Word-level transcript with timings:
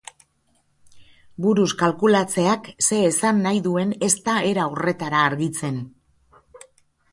Buruz 1.45 1.67
kalkulatzeak 1.81 2.71
zer 2.87 3.05
esan 3.11 3.45
nahi 3.49 3.63
duen 3.69 3.93
ez 4.09 4.11
da 4.31 4.39
era 4.55 4.67
horretara 4.73 5.23
argitzen. 5.29 5.81